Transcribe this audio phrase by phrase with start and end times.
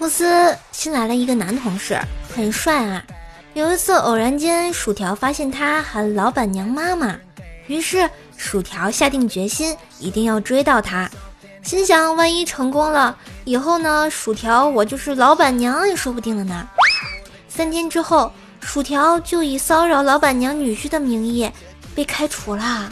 [0.00, 1.94] 公司新来了一个男同事，
[2.34, 3.04] 很帅啊。
[3.52, 7.14] 有一次偶然间，薯条发现他喊老板娘妈妈，
[7.66, 8.08] 于是
[8.38, 11.06] 薯条下定决心一定要追到他。
[11.62, 16.66] 心想，万一成功了，以后呢，薯条我就是老板娘也说不定了呢。
[17.46, 18.32] 三天之后，
[18.62, 21.52] 薯条就以骚扰老板娘女婿的名义
[21.94, 22.90] 被开除了。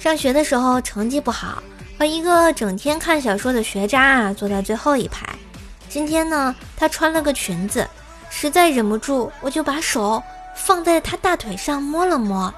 [0.00, 1.62] 上学的时候成绩不好，
[2.02, 5.24] 和一个整天看小说的学渣啊坐在最后一排。
[5.88, 7.88] 今天呢，他穿了个裙子，
[8.28, 10.20] 实在忍不住，我就把手
[10.56, 12.52] 放在他大腿上摸了摸，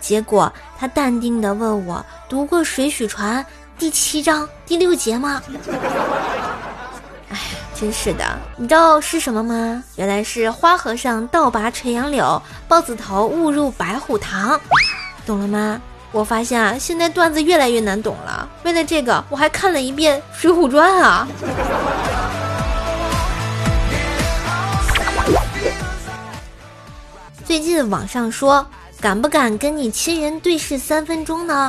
[0.00, 3.42] 结果他淡定地问我：“读过《水浒传》
[3.78, 5.42] 第七章第六节吗？”
[7.32, 7.38] 哎，
[7.74, 9.82] 真是的，你知道是什么吗？
[9.96, 14.60] 原来是花和尚倒拔垂杨柳，豹子头误入白虎堂，
[15.24, 15.80] 懂了吗？
[16.12, 18.48] 我发现啊，现在段子越来越难懂了。
[18.64, 21.26] 为了这个，我还看了一遍《水浒传》啊。
[27.44, 28.66] 最近网上说，
[29.00, 31.68] 敢不敢跟你亲人对视三分钟呢？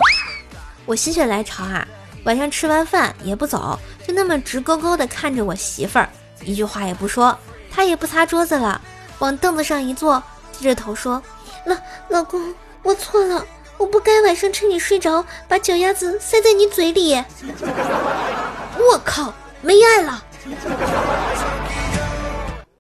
[0.86, 1.88] 我心血来潮啊，
[2.24, 6.10] 晚上吃完饭也不走，就那么直勾勾的看着我媳妇儿，
[6.44, 7.38] 一句话也不说，
[7.72, 8.82] 她也不擦桌子了，
[9.20, 10.22] 往凳子上一坐，
[10.58, 11.22] 低着头说
[11.66, 11.76] ：“老
[12.10, 13.46] 老公，我错了。”
[13.82, 17.16] 我不该晚上趁你睡着把脚丫子塞在你嘴里。
[18.78, 20.24] 我靠，没爱了。